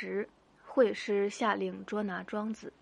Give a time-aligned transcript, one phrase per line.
[0.00, 0.26] 时，
[0.64, 2.72] 惠师下令捉拿庄子。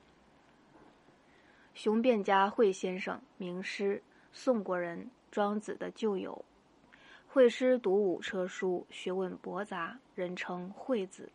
[1.75, 4.01] 雄辩家惠先生，名师，
[4.33, 6.45] 宋国人，庄子的旧友。
[7.27, 11.33] 惠师读五车书，学问博杂，人称惠子。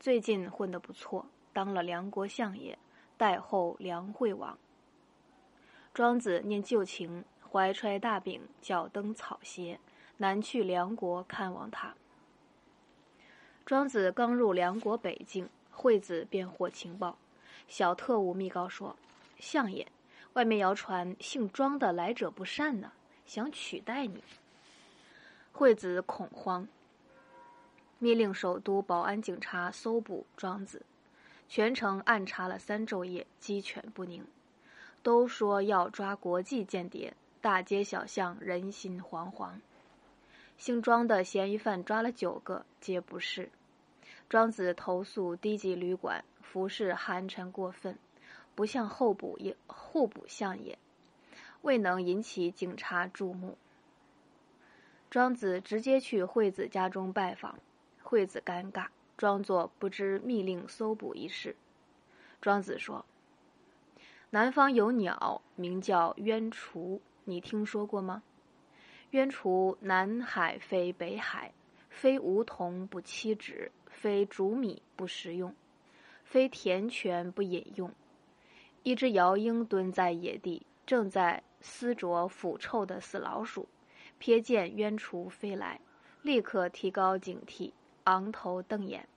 [0.00, 2.76] 最近混得不错，当了梁国相爷，
[3.16, 4.58] 代后梁惠王。
[5.92, 9.78] 庄子念旧情，怀揣大饼，脚蹬草鞋，
[10.16, 11.94] 南去梁国看望他。
[13.66, 17.16] 庄子刚入梁国北境，惠子便获情报，
[17.66, 18.94] 小特务密告说。
[19.38, 19.86] 相爷，
[20.34, 22.92] 外面谣传姓庄的来者不善呢，
[23.24, 24.22] 想取代你。
[25.52, 26.68] 惠子恐慌，
[27.98, 30.82] 密令首都保安警察搜捕庄子，
[31.48, 34.22] 全城暗查了三昼夜，鸡犬不宁。
[35.02, 39.52] 都说要抓国际间谍，大街小巷人心惶惶。
[40.56, 43.50] 姓庄的嫌疑犯抓了九个，皆不是。
[44.28, 47.98] 庄子投诉低级旅馆服饰寒碜过分。
[48.56, 50.78] 不像候补也候补相也，
[51.62, 53.58] 未能引起警察注目。
[55.10, 57.58] 庄子直接去惠子家中拜访，
[58.04, 61.56] 惠子尴尬，装作不知密令搜捕一事。
[62.40, 63.04] 庄子说
[64.30, 68.22] ：“南方有鸟，名叫鸢雏，你听说过吗？
[69.10, 71.52] 鸢雏南海飞北海，
[71.90, 75.54] 非梧桐不栖止，非煮米不食用，
[76.24, 77.90] 非田泉不饮用。”
[78.82, 83.66] 一只鹞鹰蹲在野地，正在撕啄腐臭的死老鼠，
[84.20, 85.80] 瞥见鸢雏飞来，
[86.20, 87.72] 立刻提高警惕，
[88.04, 89.08] 昂头瞪眼，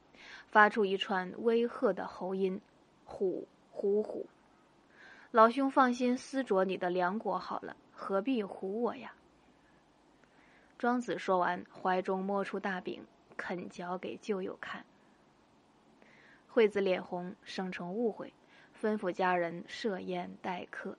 [0.48, 2.62] 发出一串威吓的喉音
[3.04, 4.26] ：“虎虎虎！
[5.32, 9.14] 老兄放心撕啄你的粮果好了，何必唬我呀？”
[10.80, 13.04] 庄子说完，怀中摸出大饼，
[13.38, 14.86] 啃嚼给旧友看。
[16.48, 18.34] 惠子脸红，生成误会。
[18.80, 20.98] 吩咐家人设宴待客。